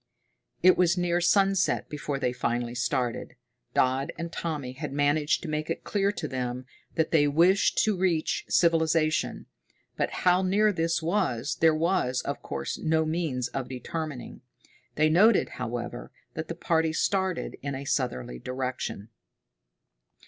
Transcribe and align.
It 0.63 0.79
was 0.79 0.97
near 0.97 1.21
sunset 1.21 1.87
before 1.87 2.17
they 2.17 2.33
finally 2.33 2.73
started. 2.73 3.35
Dodd 3.75 4.11
and 4.17 4.31
Tommy 4.31 4.71
had 4.73 4.91
managed 4.91 5.43
to 5.43 5.47
make 5.47 5.69
it 5.69 5.83
clear 5.83 6.11
to 6.13 6.27
them 6.27 6.65
that 6.95 7.11
they 7.11 7.27
wished 7.27 7.77
to 7.83 7.95
reach 7.95 8.43
civilization, 8.49 9.45
but 9.97 10.09
how 10.25 10.41
near 10.41 10.73
this 10.73 11.03
was 11.03 11.57
there 11.57 11.75
was, 11.75 12.23
of 12.23 12.41
course, 12.41 12.79
no 12.79 13.05
means 13.05 13.47
of 13.49 13.69
determining. 13.69 14.41
They 14.95 15.07
noted, 15.07 15.49
however, 15.61 16.11
that 16.33 16.47
the 16.47 16.55
party 16.55 16.93
started 16.93 17.57
in 17.61 17.75
a 17.75 17.85
southerly 17.85 18.39
direction. 18.39 19.09